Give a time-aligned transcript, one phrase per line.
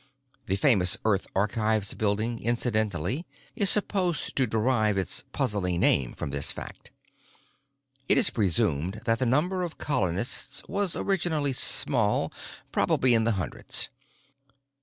[0.47, 6.51] (The famous Earth Archives Building, incidentally, is supposed to derive its puzzling name from this
[6.51, 6.89] fact.)
[8.09, 12.33] It is presumed that the number of colonists was originally small,
[12.71, 13.89] probably in the hundreds.